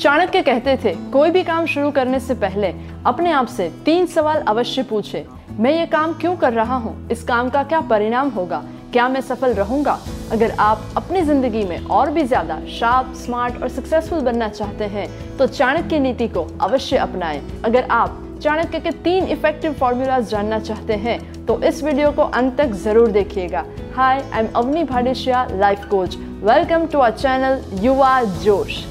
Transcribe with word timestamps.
चाणक्य 0.00 0.40
कहते 0.42 0.76
थे, 0.84 0.92
कोई 1.12 1.30
भी 1.30 1.42
काम 1.44 1.66
शुरू 1.66 1.90
करने 1.90 2.18
से 2.20 2.34
पहले 2.34 2.68
अपने 3.06 3.30
आप 3.30 3.46
से 3.46 3.68
तीन 3.84 4.06
सवाल 4.06 4.40
अवश्य 4.48 4.82
पूछे। 4.82 5.24
मैं 5.58 5.72
ये 5.72 5.86
काम 5.86 6.12
क्यों 6.20 6.34
कर 6.36 6.52
रहा 6.52 6.76
हूँ? 6.76 7.08
इस 7.10 7.22
काम 7.22 7.48
का 7.48 7.62
क्या 7.62 7.80
परिणाम 7.80 8.28
होगा? 8.28 8.62
क्या 8.92 9.08
मैं 9.08 9.20
सफल 9.20 9.54
रहूँगा? 9.54 9.98
अगर 10.32 10.50
आप 10.60 10.84
अपनी 10.96 11.22
ज़िंदगी 11.22 11.64
में 11.64 11.84
और 11.86 12.10
भी 12.10 12.22
ज़्यादा 12.22 12.58
शार्प 12.70 13.12
स्मार्ट 13.16 13.60
और 13.62 13.68
सक्सेसफुल 13.68 14.20
बनना 14.20 14.48
चाहते 14.48 14.84
हैं 14.84 15.08
तो 15.38 15.46
चाणक्य 15.48 15.98
नीति 15.98 16.28
को 16.28 16.46
अवश्य 16.60 16.96
अपनाएँ। 16.98 17.42
अगर 17.64 17.88
आप 17.90 18.18
चाणक्य 18.42 18.80
के 18.80 18.90
तीन 19.04 19.24
इफ़ेक्टिव 19.26 19.72
फॉर्मूलाज 19.72 20.30
जानना 20.30 20.58
चाहते 20.60 20.94
हैं 20.96 21.18
तो 21.46 21.60
इस 21.62 21.82
वीडियो 21.84 22.12
को 22.12 22.22
अंत 22.22 22.56
तक 22.58 22.72
ज़रूर 22.84 23.10
देखिएगा। 23.10 23.64
Hi 23.96 24.22
I 24.22 24.40
am 24.40 24.48
Avani 24.56 24.84
Bhadeshiya 24.84 25.46
life 25.52 25.84
coach 25.90 26.16
welcome 26.44 26.86
to 26.86 26.98
our 26.98 27.12
channel 27.12 27.60
Yuva 27.82 28.22
Josh 28.42 28.84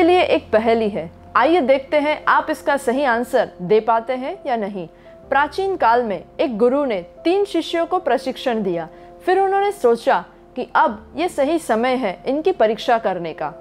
आपके 0.00 0.08
लिए 0.08 0.20
एक 0.24 0.44
पहेली 0.50 0.88
है। 0.88 1.10
आइए 1.36 1.60
देखते 1.60 1.98
हैं, 1.98 2.22
आप 2.28 2.46
इसका 2.50 2.76
सही 2.76 3.02
आंसर 3.04 3.50
दे 3.62 3.80
पाते 3.80 4.12
हैं 4.12 4.36
या 4.46 4.56
नहीं। 4.56 4.86
प्राचीन 5.28 5.76
काल 5.76 6.02
में 6.02 6.22
एक 6.40 6.56
गुरु 6.58 6.84
ने 6.84 7.00
तीन 7.24 7.44
शिष्यों 7.44 7.84
को 7.86 7.98
प्रशिक्षण 7.98 8.62
दिया। 8.62 8.88
फिर 9.26 9.40
उन्होंने 9.40 9.72
सोचा 9.72 10.24
कि 10.56 10.66
अब 10.74 11.12
ये 11.16 11.28
सही 11.28 11.58
समय 11.58 11.94
है 11.94 12.16
इनकी 12.26 12.52
परीक्षा 12.52 12.98
करने 12.98 13.32
का। 13.32 13.52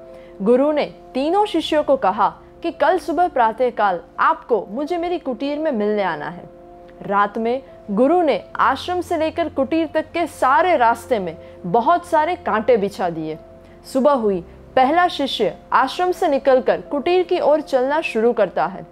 गुरु 0.42 0.72
ने 0.72 0.86
तीनों 1.14 1.46
शिष्यों 1.46 1.84
को 1.84 1.98
कहा 1.98 2.30
कि 2.64 2.72
कल 2.72 3.00
सुबह 3.00 3.28
प्रातः 3.28 3.70
काल 3.70 4.00
आपको 4.20 4.66
मुझे 4.70 4.98
मेरी 4.98 5.20
कुटीर 5.20 5.60
में 5.60 5.72
मिलने 5.72 6.04
आना 6.04 6.30
है। 6.30 6.50
रात 7.02 7.38
में 7.38 7.62
गुरु 7.92 8.22
ने 8.22 8.44
आश्रम 8.60 9.02
से 9.02 9.18
लेकर 9.18 9.50
कुटीर 9.50 9.90
तक 9.94 10.12
के 10.12 10.26
सारे 10.28 10.78
रास्ते 10.78 11.20
में 11.20 11.36
बहुत 11.66 12.06
सारे 12.06 12.36
कांटे 12.36 12.78
बिछा 12.78 13.10
दिए। 13.10 13.38
सुबह 13.94 14.12
हुई 14.14 14.44
पहला 14.76 15.08
शिष्य 15.08 15.54
आश्रम 15.74 16.12
से 16.12 16.28
निकलकर 16.28 16.82
कुटीर 16.82 17.24
की 17.24 17.40
ओर 17.40 17.62
चलना 17.62 18.02
शुरू 18.02 18.34
करता 18.34 18.66
है। 18.66 18.86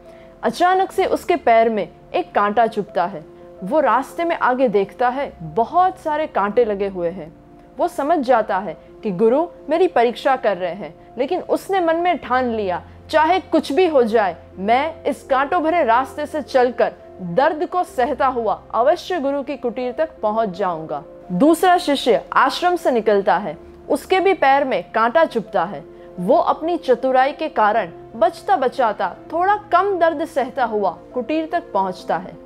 अचानक 0.43 0.91
से 0.91 1.05
उसके 1.05 1.35
पैर 1.35 1.69
में 1.69 1.87
एक 2.13 2.31
कांटा 2.31 2.67
चुभता 2.67 3.05
है। 3.05 3.23
वो 3.63 3.79
रास्ते 3.79 4.23
में 4.23 4.35
आगे 4.35 4.67
देखता 4.67 5.09
है, 5.09 5.31
बहुत 5.41 5.99
सारे 5.99 6.27
कांटे 6.27 6.65
लगे 6.65 6.87
हुए 6.87 7.09
हैं। 7.09 7.33
वो 7.77 7.87
समझ 7.87 8.17
जाता 8.19 8.57
है 8.57 8.77
कि 9.03 9.11
गुरु 9.11 9.45
मेरी 9.69 9.87
परीक्षा 9.87 10.35
कर 10.35 10.57
रहे 10.57 10.73
हैं, 10.73 10.93
लेकिन 11.17 11.41
उसने 11.41 11.79
मन 11.79 11.95
में 11.95 12.17
ठान 12.17 12.51
लिया, 12.51 12.81
चाहे 13.09 13.39
कुछ 13.39 13.71
भी 13.71 13.87
हो 13.87 14.03
जाए, 14.03 14.35
मैं 14.57 15.03
इस 15.03 15.23
कांटों 15.23 15.61
भरे 15.63 15.83
रास्ते 15.83 16.25
से 16.25 16.41
चलकर 16.41 16.93
दर्द 17.21 17.65
को 17.65 17.83
सहता 17.83 18.27
हुआ 18.27 18.61
अवश्य 18.73 19.19
गुरु 19.19 19.43
की 19.43 19.57
कुटीर 19.57 19.91
तक 19.91 20.19
पहुँच 20.21 20.49
जाऊँगा। 20.49 21.03
दूसरा 21.31 21.77
शिष्य 21.77 22.23
आश्रम 22.33 22.75
से 22.75 22.91
निकलता 22.91 23.37
है। 23.37 23.66
उसके 23.89 24.19
भी 24.19 24.33
पैर 24.33 24.63
में 24.63 24.91
कांटा 24.91 25.25
चुभता 25.25 25.63
है। 25.63 25.83
वो 26.19 26.37
अपनी 26.37 26.77
चतुराई 26.77 27.31
के 27.31 27.47
कारण 27.49 27.91
बचता 28.15 28.55
बचाता 28.55 29.15
थोड़ा 29.31 29.55
कम 29.71 29.97
दर्द 29.99 30.25
सहता 30.25 30.65
हुआ 30.65 30.97
कुटीर 31.13 31.49
तक 31.51 31.71
पहुँचता 31.73 32.17
है। 32.17 32.37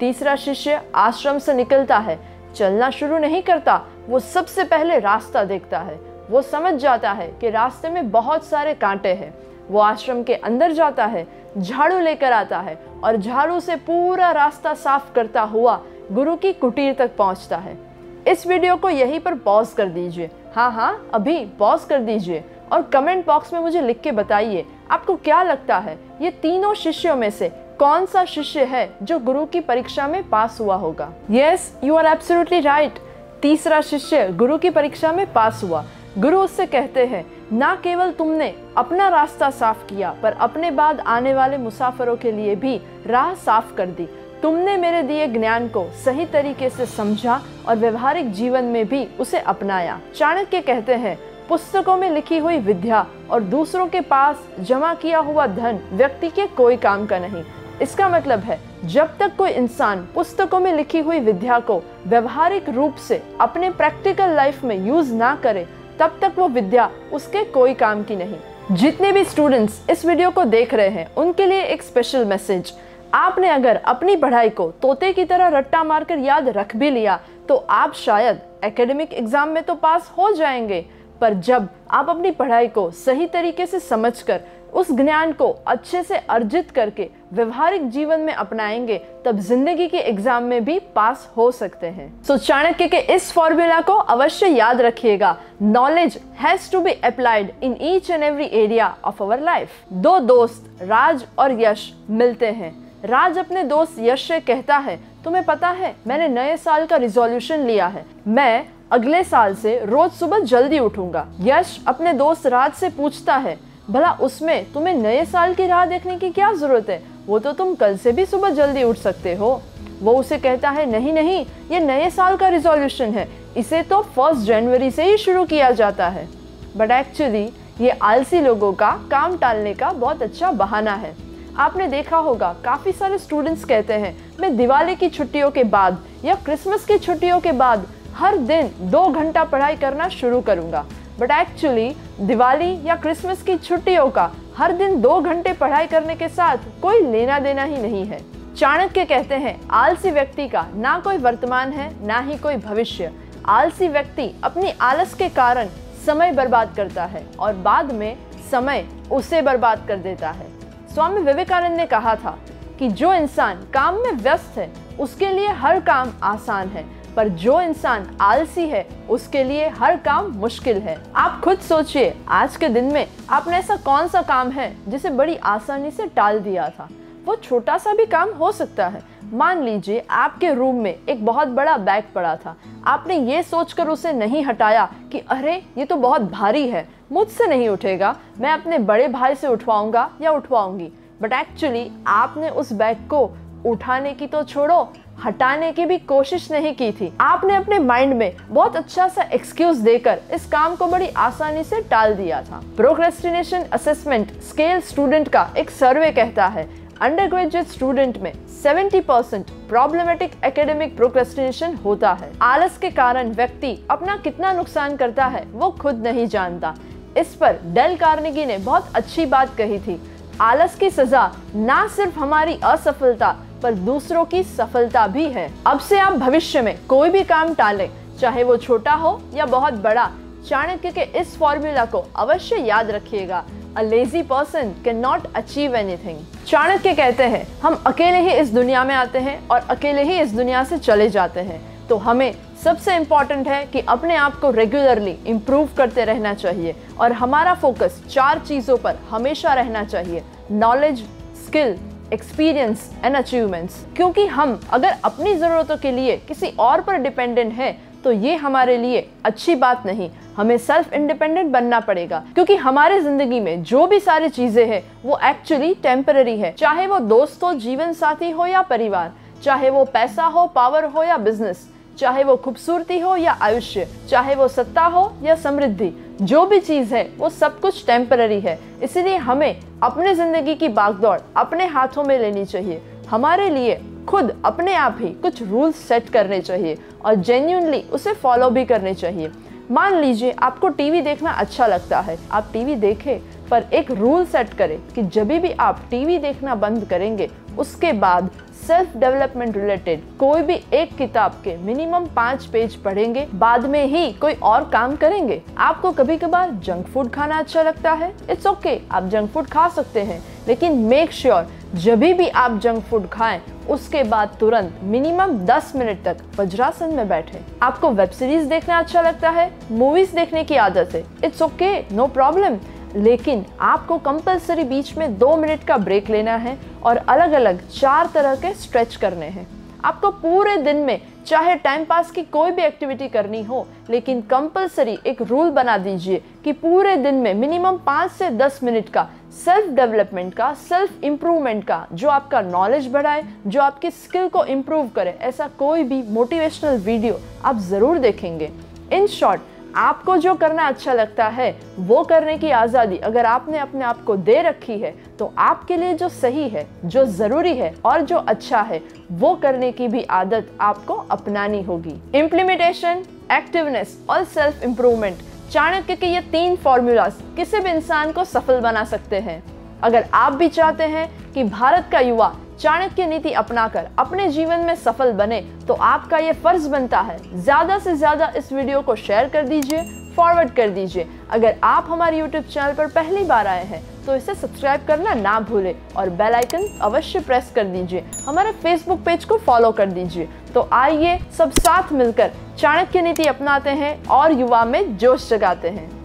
तीसरा 0.00 0.36
शिष्य 0.36 0.80
आश्रम 0.94 1.38
से 1.38 1.54
निकलता 1.54 1.98
है। 1.98 2.18
चलना 2.54 2.90
शुरू 2.90 3.18
नहीं 3.18 3.42
करता, 3.42 3.80
वो 4.08 4.18
सबसे 4.18 4.64
पहले 4.64 4.98
रास्ता 4.98 5.44
देखता 5.44 5.78
है। 5.78 6.00
वो 6.30 6.42
समझ 6.42 6.74
जाता 6.74 7.12
है 7.12 7.26
कि 7.40 7.50
रास्ते 7.50 7.90
में 7.90 8.10
बहुत 8.10 8.44
सारे 8.44 8.74
कांटे 8.74 9.12
हैं। 9.12 9.34
वो 9.70 9.80
आश्रम 9.80 10.22
के 10.22 10.34
अंदर 10.34 10.72
जाता 10.72 11.06
है, 11.06 11.26
झाड़ू 11.58 11.98
लेकर 11.98 12.32
आता 12.32 12.58
है 12.58 12.78
और 13.04 13.16
झाड़ू 13.16 13.60
से 13.60 13.76
पूरा 13.76 14.30
रास्ता 14.30 14.74
साफ़ 14.74 15.12
करता 15.14 15.42
हुआ 15.42 15.80
गुरु 16.12 16.36
की 16.36 16.52
कुटीर 16.52 16.94
तक 16.94 17.16
पहुँचता 17.16 17.56
है। 17.56 17.91
इस 18.28 18.46
वीडियो 18.46 18.76
को 18.76 18.88
यहीं 18.88 19.18
पर 19.20 19.34
पॉज 19.34 19.72
कर 19.72 19.88
दीजिए। 19.88 20.30
हाँ 20.54 20.70
हाँ 20.72 21.10
अभी 21.14 21.38
पॉज 21.58 21.84
कर 21.84 22.00
दीजिए 22.00 22.44
और 22.72 22.82
कमेंट 22.82 23.24
बॉक्स 23.26 23.52
में 23.52 23.60
मुझे 23.60 23.80
लिख 23.80 24.00
के 24.00 24.12
बताइए, 24.12 24.64
आपको 24.90 25.16
क्या 25.16 25.42
लगता 25.42 25.78
है 25.78 25.98
ये 26.22 26.30
तीनों 26.32 26.72
शिष्यों 26.74 27.16
में 27.16 27.30
से 27.30 27.48
कौन 27.78 28.06
सा 28.06 28.24
शिष्य 28.24 28.64
है 28.64 28.88
जो 29.02 29.18
गुरु 29.18 29.44
की 29.46 29.60
परीक्षा 29.60 30.06
में 30.08 30.28
पास 30.28 30.60
हुआ 30.60 30.74
होगा? 30.76 31.12
Yes 31.30 31.72
you 31.84 31.94
are 31.94 32.06
absolutely 32.06 32.60
right 32.60 32.98
तीसरा 33.42 33.80
शिष्य 33.80 34.28
गुरु 34.30 34.58
की 34.58 34.70
परीक्षा 34.70 35.12
में 35.12 35.26
पास 35.32 35.62
हुआ। 35.64 35.84
गुरु 36.18 36.38
उससे 36.38 36.66
कहते 36.66 37.04
हैं, 37.06 37.24
ना 37.52 37.74
केवल 37.74 38.10
तुमने 38.12 38.54
अपना 38.76 39.08
रास्ता 39.08 39.50
साफ़ 39.50 39.84
किया, 39.86 40.14
पर 40.22 40.32
अपने 40.32 40.70
बाद 40.70 41.00
आने 41.00 41.34
वाले 41.34 41.58
मुसाफरों 41.58 42.16
के 42.16 42.32
लिए 42.32 42.54
भी 42.56 42.80
राह 43.06 43.34
साफ़ 43.36 43.74
कर 43.74 43.86
दी। 43.88 44.08
तुमने 44.42 44.76
मेरे 44.76 45.02
दिए 45.02 45.26
ज्ञान 45.28 45.68
को 45.68 45.84
सही 46.04 46.24
तरीके 46.26 46.70
से 46.70 46.86
समझा 46.86 47.40
और 47.68 47.76
व्यवहारिक 47.76 48.32
जीवन 48.32 48.64
में 48.64 48.88
भी 48.88 49.06
उसे 49.20 49.38
अपनाया। 49.38 50.00
चाणक्य 50.16 50.60
कहते 50.60 50.94
हैं, 50.94 51.18
पुस्तकों 51.48 51.96
में 51.96 52.10
लिखी 52.10 52.38
हुई 52.38 52.58
विद्या 52.58 53.06
और 53.30 53.40
दूसरों 53.40 53.86
के 53.86 54.00
पास 54.00 54.42
जमा 54.60 54.94
किया 54.94 55.18
हुआ 55.18 55.46
धन 55.46 55.78
व्यक्ति 55.92 56.28
के 56.28 56.46
कोई 56.46 56.76
काम 56.76 57.06
का 57.06 57.18
नहीं। 57.18 57.42
इसका 57.82 58.08
मतलब 58.08 58.40
है, 58.40 58.58
जब 58.84 59.16
तक 59.18 59.36
कोई 59.36 59.50
इंसान 59.50 60.06
पुस्तकों 60.14 60.60
में 60.60 60.72
लिखी 60.72 61.00
हुई 61.00 61.20
विद्या 61.20 61.58
को 61.60 61.82
व्यवहारिक 62.06 62.68
रूप 62.68 62.96
से 62.98 63.22
अपने 63.40 63.70
प्रैक्टिकल 63.70 64.34
लाइफ 64.34 64.64
में 64.64 64.76
यूज़ 64.86 65.14
ना 65.14 65.34
करे, 65.36 65.66
तब 65.98 66.18
तक 66.22 66.32
वो 66.38 66.48
विद्या 66.48 66.90
उसके 67.12 67.44
कोई 67.44 67.74
काम 67.74 68.02
की 68.02 68.16
नहीं। 68.16 68.36
जितने 68.72 69.12
भी 69.12 69.24
स्टूडेंट्स 69.24 69.82
इस 69.90 70.04
वीडियो 70.06 70.30
को 70.30 70.44
देख 70.44 70.74
रहे 70.74 70.88
हैं, 70.88 71.14
उनके 71.14 71.46
लिए 71.46 71.62
एक 71.62 71.82
स्पेशल 71.82 72.24
मैसेज 72.24 72.72
आपने 73.14 73.48
अगर 73.48 73.76
अपनी 73.76 74.16
पढ़ाई 74.16 74.50
को 74.50 74.70
तोते 74.82 75.12
की 75.12 75.24
तरह 75.24 75.48
रट्टा 75.48 75.82
मारकर 75.84 76.18
याद 76.18 76.48
रख 76.48 76.76
भी 76.76 76.90
लिया 76.90 77.20
तो 77.48 77.54
आप 77.70 77.94
शायद 77.94 78.40
एकेडमिक 78.64 79.12
एग्ज़ाम 79.12 79.48
में 79.48 79.62
तो 79.62 79.74
पास 79.74 80.12
हो 80.18 80.32
जाएँगे। 80.32 80.84
पर 81.20 81.34
जब 81.36 81.68
आप 81.90 82.08
अपनी 82.10 82.30
पढ़ाई 82.30 82.68
को 82.68 82.90
सही 82.90 83.26
तरीके 83.26 83.66
से 83.66 83.80
समझकर 83.80 84.40
उस 84.72 84.90
ज्ञान 84.92 85.32
को 85.32 85.48
अच्छे 85.66 86.02
से 86.02 86.16
अर्जित 86.16 86.70
करके 86.70 87.08
व्यवहारिक 87.32 87.88
जीवन 87.90 88.20
में 88.20 88.32
अपनाएँगे 88.34 88.96
तब 89.24 89.38
ज़िंदगी 89.40 89.88
के 89.88 89.98
एग्ज़ाम 89.98 90.42
में 90.42 90.64
भी 90.64 90.78
पास 90.94 91.28
हो 91.36 91.50
सकते 91.50 91.86
हैं। 91.86 92.22
सो 92.22 92.36
so, 92.36 92.40
चाणक्य 92.40 92.88
के 92.88 92.98
इस 93.14 93.30
फॉर्मूला 93.32 93.80
को 93.80 93.92
अवश्य 93.92 94.48
याद 94.48 94.80
रखिएगा। 94.80 95.36
Knowledge 95.62 96.18
has 96.40 96.70
to 96.72 96.80
be 96.80 96.92
applied 97.04 97.52
in 97.62 97.76
each 97.82 98.10
and 98.10 98.22
every 98.22 98.46
area 98.54 98.94
of 99.04 99.22
our 99.22 99.40
life 99.40 99.70
दो 99.92 100.18
दोस्त 100.20 100.82
राज 100.82 101.24
और 101.38 101.60
यश 101.60 101.92
मिलते 102.10 102.46
हैं। 102.46 102.74
राज 103.04 103.38
अपने 103.38 103.62
दोस्त 103.64 103.96
यश 103.98 104.26
से 104.28 104.38
कहता 104.40 104.76
है, 104.76 104.96
तुम्हें 105.24 105.44
पता 105.44 105.68
है, 105.68 105.94
मैंने 106.06 106.28
नए 106.28 106.56
साल 106.56 106.84
का 106.86 106.96
रिजोल्यूशन 106.96 107.60
लिया 107.60 107.86
है। 107.86 108.04
मैं 108.28 108.64
अगले 108.92 109.22
साल 109.24 109.54
से 109.54 109.74
रोज 109.84 110.10
सुबह 110.10 110.38
जल्दी 110.40 110.78
उठूँगा। 110.78 111.26
यश 111.40 111.78
अपने 111.88 112.12
दोस्त 112.12 112.46
राज 112.46 112.72
से 112.72 112.88
पूछता 112.90 113.36
है, 113.36 113.58
भला 113.90 114.12
उसमें 114.20 114.72
तुम्हें 114.72 114.94
नए 114.94 115.24
साल 115.24 115.54
की 115.54 115.66
राह 115.66 115.84
देखने 115.86 116.16
की 116.18 116.30
क्या 116.30 116.52
ज़रूरत 116.52 116.90
है? 116.90 117.02
वो 117.26 117.38
तो 117.38 117.52
तुम 117.52 117.74
कल 117.74 117.96
से 117.96 118.12
भी 118.12 118.26
सुबह 118.26 118.50
जल्दी 118.50 118.82
उठ 118.82 118.96
सकते 118.96 119.34
हो। 119.34 119.60
वो 120.02 120.14
उसे 120.14 120.38
कहता 120.38 120.70
है, 120.70 120.86
नहीं 120.90 121.12
नहीं, 121.12 121.44
ये 121.70 121.80
नए 121.80 122.08
साल 122.10 122.36
का 122.36 122.48
रिजोल्यूशन 122.48 123.10
है। 123.10 123.28
इसे 123.56 123.82
तो 123.82 124.00
फ़र्स्ट 124.16 124.46
जनवरी 124.46 124.90
से 124.90 125.04
ही 125.04 125.16
शुरू 125.16 125.44
किया 125.44 125.70
जाता 125.72 126.08
है। 126.08 126.28
बट 126.76 126.90
एक्चुअली 126.90 127.44
ये 127.80 127.90
आलसी 127.90 128.40
लोगों 128.40 128.72
का 128.72 128.90
काम 129.10 129.36
टालने 129.36 129.74
का 129.74 129.90
बहुत 129.90 130.22
अच्छा 130.22 130.50
बहाना 130.52 130.94
है। 130.94 131.14
आपने 131.58 131.86
देखा 131.86 132.16
होगा, 132.16 132.52
काफ़ी 132.64 132.92
सारे 132.92 133.18
स्टूडेंट्स 133.18 133.64
कहते 133.64 133.94
हैं, 133.94 134.16
मैं 134.40 134.56
दिवाली 134.56 134.94
की 134.96 135.08
छुट्टियों 135.08 135.50
के 135.50 135.64
बाद 135.64 135.98
या 136.24 136.34
क्रिसमस 136.34 136.84
की 136.84 136.98
छुट्टियों 136.98 137.40
के 137.40 137.52
बाद 137.52 137.86
हर 138.14 138.36
दिन 138.38 138.70
दो 138.82 139.06
घंटा 139.06 139.44
पढ़ाई 139.44 139.76
करना 139.76 140.08
शुरू 140.08 140.40
करूँगा। 140.40 140.84
बट 141.20 141.30
एक्चुअली 141.30 141.88
दिवाली 142.20 142.78
या 142.84 142.96
क्रिसमस 142.96 143.42
की 143.42 143.56
छुट्टियों 143.56 144.08
का 144.10 144.30
हर 144.56 144.72
दिन 144.72 145.00
दो 145.00 145.20
घंटे 145.20 145.52
पढ़ाई 145.52 145.86
करने 145.86 146.14
के 146.16 146.28
साथ 146.28 146.56
कोई 146.82 147.00
लेना 147.02 147.38
देना 147.38 147.64
ही 147.64 147.82
नहीं 147.82 148.04
है। 148.06 148.20
चाणक्य 148.56 149.04
कहते 149.04 149.34
हैं, 149.34 149.60
आलसी 149.70 150.10
व्यक्ति 150.10 150.48
का 150.48 150.66
ना 150.74 150.98
कोई 150.98 151.18
वर्तमान 151.18 151.72
है, 151.72 151.90
ना 152.06 152.18
ही 152.20 152.38
कोई 152.38 152.56
भविष्य। 152.58 153.12
आलसी 153.48 153.88
व्यक्ति 153.88 154.30
अपनी 154.44 154.72
आलस 154.80 155.14
के 155.14 155.28
कारण 155.30 155.68
समय 156.06 156.32
बर्बाद 156.32 156.74
करता 156.76 157.04
है 157.04 157.24
और 157.38 157.52
बाद 157.54 157.92
में 157.92 158.16
समय 158.50 158.86
उसे 159.12 159.42
बर्बाद 159.42 159.86
कर 159.88 159.96
देता 159.98 160.30
है। 160.30 160.46
स्वामी 160.94 161.20
विवेकानंद 161.20 161.76
ने 161.76 161.86
कहा 161.86 162.14
था 162.14 162.38
कि 162.78 162.88
जो 162.88 163.12
इंसान 163.14 163.62
काम 163.74 163.94
में 163.94 164.12
व्यस्त 164.12 164.58
है, 164.58 164.72
उसके 165.00 165.30
लिए 165.30 165.48
हर 165.48 165.80
काम 165.80 166.12
आसान 166.22 166.68
है, 166.68 166.84
पर 167.16 167.28
जो 167.28 167.60
इंसान 167.60 168.18
आलसी 168.20 168.68
है, 168.68 168.88
उसके 169.10 169.44
लिए 169.44 169.68
हर 169.68 169.96
काम 169.96 170.26
मुश्किल 170.26 170.76
है। 170.76 170.98
आप 171.16 171.40
खुद 171.44 171.58
सोचिए, 171.58 172.16
आज 172.28 172.56
के 172.56 172.68
दिन 172.68 172.84
में 172.84 173.06
आपने 173.30 173.56
ऐसा 173.56 173.76
कौन 173.76 174.08
सा 174.08 174.22
काम 174.22 174.50
है, 174.50 174.76
जिसे 174.88 175.10
बड़ी 175.10 175.36
आसानी 175.36 175.90
से 175.90 176.06
टाल 176.06 176.40
दिया 176.40 176.68
था? 176.68 176.88
वो 177.24 177.36
छोटा 177.36 177.78
सा 177.78 177.94
भी 177.94 178.06
काम 178.06 178.30
हो 178.30 178.52
सकता 178.52 178.88
है 178.88 179.02
मान 179.32 179.62
लीजिए 179.62 180.06
आपके 180.10 180.54
रूम 180.54 180.76
में 180.76 180.98
एक 181.08 181.24
बहुत 181.26 181.48
बड़ा 181.48 181.76
बैग 181.76 182.04
पड़ा 182.14 182.36
था। 182.36 182.56
आपने 182.86 183.16
ये 183.16 183.42
सोचकर 183.42 183.88
उसे 183.88 184.12
नहीं 184.12 184.44
हटाया 184.44 184.92
कि, 185.12 185.18
अरे, 185.18 185.62
ये 185.78 185.84
तो 185.84 185.96
बहुत 185.96 186.22
भारी 186.22 186.68
है, 186.68 186.88
मुझसे 187.12 187.46
नहीं 187.46 187.68
उठेगा। 187.68 188.16
मैं 188.40 188.52
अपने 188.52 188.78
बड़े 188.78 189.08
भाई 189.08 189.34
से 189.34 189.46
उठवाऊँगा 189.46 190.10
या 190.20 190.30
उठवाऊँगी? 190.30 190.92
बट 191.22 191.32
एक्चुअली 191.32 191.92
आपने 192.06 192.48
उस 192.48 192.72
बैग 192.72 192.96
को 192.96 193.30
उठाने 193.66 194.12
की 194.14 194.26
तो 194.26 194.42
छोड़ो, 194.42 194.92
हटाने 195.24 195.72
की 195.72 195.86
भी 195.86 195.98
कोशिश 195.98 196.50
नहीं 196.52 196.74
की 196.74 196.92
थी। 196.92 197.12
आपने 197.20 197.54
अपने 197.54 197.78
माइंड 197.78 198.14
में 198.14 198.36
बहुत 198.48 198.76
अच्छा 198.76 199.08
सा 199.08 199.22
एक्सक्यूज 199.22 199.76
देकर 199.76 200.20
इस 200.34 200.46
काम 200.46 200.76
को 200.76 200.86
बड़ी 200.86 201.08
आसानी 201.08 201.64
से 201.64 201.80
टाल 201.80 202.14
दिया 202.14 202.42
था। 202.42 202.62
प्रोक्रेस्टिनेशन 202.76 203.62
असेसमेंट 203.62 204.40
स्केल 204.40 204.80
स्टूडेंट 204.80 205.28
का 205.28 205.50
एक 205.58 205.70
सर्वे 205.70 206.10
कहता 206.10 206.46
है 206.46 206.81
अंडर 207.02 207.26
ग्रेजुएट 207.26 207.66
स्टूडेंट 207.66 208.18
में 208.18 208.32
70 208.62 209.00
परसेंट 209.00 209.46
प्रॉब्लमेटिक 209.68 210.32
एकेडमिक 210.44 210.96
प्रोक्रेस्टिनेशन 210.96 211.74
होता 211.74 212.12
है। 212.12 212.30
आलस 212.42 212.76
के 212.78 212.90
कारण 212.90 213.32
व्यक्ति 213.32 213.86
अपना 213.90 214.16
कितना 214.16 214.52
नुकसान 214.52 214.96
करता 214.96 215.24
है, 215.26 215.44
वो 215.52 215.70
खुद 215.70 216.02
नहीं 216.02 216.26
जानता। 216.26 216.74
इस 217.16 217.34
पर 217.34 217.58
डेल 217.64 217.96
कार्नेगी 217.96 218.44
ने 218.46 218.58
बहुत 218.58 218.92
अच्छी 218.94 219.26
बात 219.26 219.54
कही 219.54 219.78
थी। 219.78 220.00
आलस 220.40 220.74
की 220.74 220.90
सजा 220.90 221.30
ना 221.54 221.86
सिर्फ़ 221.86 222.18
हमारी 222.18 222.58
असफलता, 222.64 223.36
पर 223.62 223.74
दूसरों 223.74 224.24
की 224.24 224.42
सफलता 224.42 225.06
भी 225.06 225.24
है। 225.24 225.50
अब 225.66 225.80
से 225.80 225.98
आप 225.98 226.12
भविष्य 226.12 226.62
में 226.62 226.78
कोई 226.86 227.10
भी 227.10 227.22
काम 227.24 227.54
टालें, 227.54 227.88
चाहे 228.20 228.44
वो 228.44 228.56
छोटा 228.56 228.92
हो 228.92 229.20
या 229.34 229.46
बहुत 229.46 229.74
बड़ा, 229.74 230.10
चाणक्य 230.48 230.90
के 230.90 231.02
इस 231.20 231.36
फॉर्मूला 231.38 231.84
को 231.84 232.04
अवश्य 232.16 232.56
याद 232.56 232.90
रखिएगा। 232.90 233.44
A 233.74 233.82
lazy 233.82 234.22
person 234.22 234.74
cannot 234.84 235.22
achieve 235.34 235.74
anything. 235.74 236.16
Chanakya 236.46 236.92
कहते 236.94 237.24
हैं, 237.24 237.46
हम 237.62 237.74
अकेले 237.86 238.18
ही 238.20 238.32
इस 238.40 238.48
दुनिया 238.54 238.82
में 238.84 238.94
आते 238.94 239.18
हैं 239.18 239.36
और 239.48 239.60
अकेले 239.70 240.02
ही 240.02 240.18
इस 240.20 240.32
दुनिया 240.32 240.64
से 240.64 240.78
चले 240.78 241.08
जाते 241.10 241.40
हैं। 241.40 241.60
तो 241.88 241.96
हमें 241.96 242.34
सबसे 242.64 242.96
इंपॉर्टेंट 242.96 243.48
है 243.48 243.64
कि 243.66 243.80
अपने 243.88 244.16
आप 244.16 244.38
को 244.40 244.50
रेगुलरली 244.50 245.16
इम्प्रूव 245.26 245.68
करते 245.76 246.04
रहना 246.04 246.34
चाहिए 246.34 246.74
और 247.00 247.12
हमारा 247.12 247.54
फोकस 247.54 248.00
चार 248.10 248.38
चीज़ों 248.38 248.76
पर 248.76 248.98
हमेशा 249.10 249.54
रहना 249.54 249.84
चाहिए। 249.84 250.22
Knowledge 250.50 251.04
skill 251.46 251.76
experience 252.12 252.90
and 253.04 253.16
achievements 253.16 253.84
क्योंकि 253.96 254.26
हम 254.26 254.58
अगर 254.72 254.96
अपनी 255.04 255.34
ज़रूरतों 255.34 255.76
के 255.76 255.92
लिए 255.92 256.16
किसी 256.28 256.54
और 256.60 256.80
पर 256.80 256.98
डिपेंडेंट 256.98 257.52
है 257.54 257.76
तो 258.04 258.12
ये 258.12 258.34
हमारे 258.36 258.76
लिए 258.78 259.06
अच्छी 259.24 259.54
बात 259.54 259.86
नहीं। 259.86 260.10
हमें 260.36 260.56
सेल्फ 260.58 260.92
इंडिपेंडेंट 260.92 261.50
बनना 261.50 261.80
पड़ेगा, 261.80 262.22
क्योंकि 262.34 262.56
हमारे 262.56 263.00
ज़िंदगी 263.00 263.40
में 263.40 263.62
जो 263.62 263.86
भी 263.86 263.98
सारी 264.00 264.28
चीज़ें 264.28 264.66
हैं, 264.66 264.82
वो 265.04 265.18
एक्चुअली 265.24 265.74
टेम्पररी 265.74 266.38
है। 266.38 266.52
चाहे 266.52 266.86
वो 266.86 266.98
दोस्त 266.98 267.42
हो, 267.44 267.52
जीवन 267.54 267.92
साथी 267.92 268.30
हो 268.30 268.46
या 268.46 268.62
परिवार, 268.62 269.12
चाहे 269.42 269.70
वो 269.70 269.84
पैसा 269.84 270.24
हो 270.24 270.46
पावर 270.46 270.84
हो 270.84 271.02
या 271.02 271.16
बिज़नेस 271.18 271.68
चाहे 271.98 272.22
वो 272.24 272.36
खूबसूरती 272.36 272.98
हो 272.98 273.14
या 273.16 273.32
आयुष्य, 273.42 273.86
चाहे 274.10 274.34
वो 274.34 274.46
सत्ता 274.48 274.84
हो 274.84 275.12
या 275.22 275.34
समृद्धि, 275.34 275.90
जो 276.22 276.44
भी 276.46 276.58
चीज़ 276.60 276.94
है, 276.94 277.02
वो 277.18 277.28
सब 277.30 277.58
कुछ 277.60 277.84
टेम्पररी 277.86 278.40
है। 278.40 278.58
इसीलिए 278.82 279.16
हमें 279.18 279.60
अपने 279.82 280.14
ज़िंदगी 280.14 280.54
की 280.54 280.68
बागदौड़ 280.70 281.18
अपने 281.36 281.66
हाथों 281.66 282.04
में 282.04 282.18
लेनी 282.18 282.44
चाहिए। 282.44 282.80
हमारे 283.10 283.48
लिए 283.50 283.74
खुद 284.08 284.32
अपने 284.44 284.74
आप 284.74 284.98
ही 285.00 285.08
कुछ 285.22 285.42
रूल्स 285.42 285.76
सेट 285.88 286.08
करने 286.08 286.40
चाहिए 286.40 286.78
और 287.04 287.14
जेन्यूनली 287.14 287.80
उसे 287.92 288.12
फॉलो 288.12 288.50
भी 288.50 288.64
करने 288.64 288.94
चाहिए। 288.94 289.30
मान 289.70 289.96
लीजिए 289.96 290.30
आपको 290.38 290.68
टीवी 290.68 291.00
देखना 291.00 291.30
अच्छा 291.32 291.66
लगता 291.66 292.00
है। 292.00 292.18
आप 292.32 292.48
टीवी 292.52 292.74
देखें 292.76 293.20
पर 293.50 293.64
एक 293.72 293.90
रूल 293.90 294.24
सेट 294.24 294.54
करें 294.54 294.78
कि 294.94 295.02
जब 295.04 295.28
भी 295.40 295.50
आप 295.50 295.80
टीवी 295.90 296.18
देखना 296.18 296.54
बंद 296.54 296.84
करेंगे 296.84 297.30
उसके 297.58 297.92
बाद 297.92 298.30
सेल्फ 298.66 298.96
डेवलपमेंट 298.96 299.56
रिलेटेड 299.56 300.02
कोई 300.18 300.42
भी 300.42 300.54
एक 300.74 300.96
किताब 300.96 301.32
के 301.44 301.56
मिनिमम 301.56 302.06
पाँच 302.16 302.44
पेज 302.46 302.74
पढ़ेंगे 302.74 303.26
बाद 303.34 303.66
में 303.66 303.84
ही 303.86 304.12
कोई 304.12 304.34
और 304.34 304.68
काम 304.70 304.94
करेंगे। 304.96 305.40
आपको 305.58 305.90
कभी 305.92 306.16
कभार 306.16 306.50
जंक 306.64 306.86
फ़ूड 306.86 307.10
खाना 307.10 307.38
अच्छा 307.38 307.62
लगता 307.62 307.92
है। 307.92 308.12
इट्स 308.30 308.46
ओके 308.46 308.68
okay, 308.68 308.92
आप 308.92 309.08
जंक 309.08 309.30
फ़ूड 309.30 309.46
खा 309.46 309.68
सकते 309.68 310.02
हैं 310.02 310.22
लेकिन 310.48 310.78
मेक 310.78 311.12
श्योर 311.12 311.42
sure, 311.42 311.61
जब 311.74 311.98
भी 311.98 312.28
आप 312.28 312.58
जंक 312.60 312.82
फ़ूड 312.84 313.08
खाएँ, 313.08 313.40
उसके 313.70 314.02
बाद 314.04 314.36
तुरंत 314.40 314.80
मिनिमम 314.82 315.32
10 315.46 315.72
मिनट 315.76 316.02
तक 316.04 316.16
वज्रासन 316.38 316.92
में 316.94 317.08
बैठे। 317.08 317.40
आपको 317.62 317.90
वेब 317.90 318.10
सीरीज़ 318.10 318.48
देखना 318.48 318.78
अच्छा 318.78 319.02
लगता 319.02 319.30
है, 319.30 319.50
मूवीज़ 319.70 320.14
देखने 320.16 320.42
की 320.44 320.56
आदत 320.56 320.94
है। 320.94 321.04
इट्स 321.24 321.42
ओके 321.42 321.72
नो 321.94 322.06
प्रॉब्लम 322.08 322.58
लेकिन 322.96 323.44
आपको 323.60 323.98
कंपलसरी 324.00 324.64
बीच 324.64 324.96
में 324.98 325.16
दो 325.18 325.36
मिनट 325.36 325.64
का 325.64 325.76
ब्रेक 325.78 326.10
लेना 326.10 326.34
है 326.36 326.56
और 326.82 326.96
अलग 326.96 327.32
अलग 327.32 327.68
चार 327.70 328.10
तरह 328.14 328.34
के 328.34 328.52
स्ट्रेच 328.54 328.96
करने 328.96 329.26
हैं। 329.26 329.46
आपको 329.84 330.10
पूरे 330.10 330.56
दिन 330.56 330.76
में, 330.76 331.00
चाहे 331.26 331.54
टाइम 331.54 331.84
पास 331.84 332.10
की 332.10 332.22
कोई 332.22 332.50
भी 332.50 332.62
एक्टिविटी 332.62 333.08
करनी 333.08 333.42
हो, 333.42 333.66
लेकिन 333.90 334.20
कंपलसरी 334.22 334.98
एक 335.06 335.22
रूल 335.22 335.50
बना 335.50 335.78
दीजिए 335.78 336.22
कि 336.44 336.52
पूरे 336.52 336.96
दिन 336.96 337.14
में 337.14 337.32
मिनिमम 337.34 337.78
पाँच 337.86 338.10
से 338.10 338.30
दस 338.30 338.60
मिनट 338.62 338.88
का 338.88 339.08
सेल्फ 339.34 339.68
डेवलपमेंट 339.70 340.34
का, 340.34 340.52
सेल्फ 340.54 341.04
इम्प्रूवमेंट 341.04 341.64
का 341.64 341.86
जो 341.92 342.08
आपका 342.08 342.40
नॉलेज 342.42 342.90
बढ़ाए, 342.92 343.22
जो 343.46 343.60
आपकी 343.62 343.90
स्किल 343.90 344.28
को 344.28 344.44
इम्प्रूव 344.46 344.88
करे, 344.88 345.10
ऐसा 345.20 345.46
कोई 345.58 345.82
भी 345.82 346.02
मोटिवेशनल 346.10 346.76
वीडियो 346.80 347.18
आप 347.44 347.58
ज़रूर 347.60 347.98
देखेंगे। 347.98 348.50
इन 348.92 349.06
शॉर्ट 349.08 349.40
आपको 349.76 350.16
जो 350.16 350.34
करना 350.34 350.66
अच्छा 350.68 350.92
लगता 350.92 351.26
है, 351.28 351.50
वो 351.78 352.02
करने 352.04 352.36
की 352.38 352.50
आज़ादी 352.50 352.96
अगर 352.98 353.26
आपने 353.26 353.58
अपने 353.58 353.84
आप 353.84 354.04
को 354.04 354.16
दे 354.18 354.40
रखी 354.42 354.78
है 354.78 354.94
तो 355.18 355.32
आपके 355.38 355.76
लिए 355.76 355.94
जो 355.94 356.08
सही 356.10 356.48
है, 356.48 356.66
जो 356.84 357.04
ज़रूरी 357.06 357.54
है 357.56 357.74
और 357.84 358.00
जो 358.02 358.16
अच्छा 358.18 358.60
है, 358.60 358.82
वो 359.12 359.34
करने 359.36 359.72
की 359.72 359.88
भी 359.88 360.02
आदत 360.12 360.56
आपको 360.60 360.94
अपनानी 360.94 361.62
होगी। 361.62 362.00
इम्प्लीमेंटेशन 362.14 363.04
एक्टिवनेस 363.32 363.98
और 364.10 364.24
सेल्फ 364.26 364.62
इम्प्रूवमेंट 364.64 365.31
चाणक्य 365.52 365.94
के 365.96 366.06
ये 366.06 366.20
तीन 366.32 366.54
फॉर्मूलाज 366.56 367.14
किसी 367.36 367.58
भी 367.60 367.70
इंसान 367.70 368.12
को 368.12 368.24
सफल 368.24 368.60
बना 368.60 368.84
सकते 368.84 369.16
हैं। 369.18 369.42
अगर 369.82 370.04
आप 370.14 370.32
भी 370.32 370.48
चाहते 370.48 370.84
हैं 370.84 371.06
कि 371.32 371.44
भारत 371.46 371.88
का 371.92 372.00
युवा 372.00 372.32
चाणक्य 372.60 373.06
नीति 373.06 373.32
अपनाकर 373.32 373.88
अपने 373.98 374.28
जीवन 374.30 374.60
में 374.60 374.74
सफल 374.76 375.12
बने 375.12 375.40
तो 375.68 375.74
आपका 375.74 376.18
ये 376.18 376.32
फ़र्ज़ 376.34 376.68
बनता 376.70 377.00
है 377.00 377.18
ज़्यादा 377.34 377.78
से 377.78 377.94
ज़्यादा 377.96 378.32
इस 378.36 378.52
वीडियो 378.52 378.80
को 378.82 378.94
शेयर 378.96 379.28
कर 379.28 379.48
दीजिए 379.48 379.82
फॉरवर्ड 380.16 380.50
कर 380.54 380.70
दीजिए। 380.70 381.06
अगर 381.30 381.54
आप 381.64 381.86
हमारे 381.88 382.18
यूट्यूब 382.18 382.44
चैनल 382.44 382.74
पर 382.74 382.86
पहली 382.90 383.24
बार 383.24 383.46
आए 383.46 383.64
हैं 383.64 383.82
तो 384.06 384.14
इसे 384.16 384.34
सब्सक्राइब 384.34 384.84
करना 384.86 385.14
ना 385.14 385.38
भूलें 385.40 385.74
और 385.96 386.10
बेल 386.12 386.34
आइकन 386.34 386.66
अवश्य 386.82 387.20
प्रेस 387.20 387.52
कर 387.56 387.64
दीजिए। 387.66 388.04
हमारे 388.26 388.52
फेसबुक 388.54 389.00
पेज 389.04 389.24
को 389.24 389.38
फॉलो 389.38 389.70
कर 389.72 389.86
दीजिए। 389.88 390.28
तो 390.54 390.68
आइए 390.72 391.18
सब 391.38 391.50
साथ 391.52 391.92
मिलकर 391.92 392.30
चाणक्य 392.58 393.02
नीति 393.02 393.24
अपनाते 393.24 393.70
हैं 393.70 394.04
और 394.06 394.32
युवा 394.32 394.64
में 394.64 394.96
जोश 394.98 395.28
जगाते 395.30 395.68
हैं। 395.68 396.01